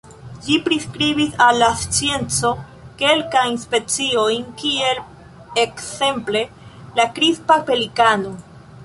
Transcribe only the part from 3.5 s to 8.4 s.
speciojn kiel ekzemple la Krispa pelikano.